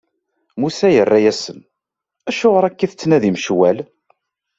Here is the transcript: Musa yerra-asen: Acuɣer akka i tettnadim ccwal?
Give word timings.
Musa 0.59 0.87
yerra-asen: 0.91 1.59
Acuɣer 2.29 2.63
akka 2.65 2.83
i 2.83 2.87
tettnadim 2.89 3.37
ccwal? 3.41 3.77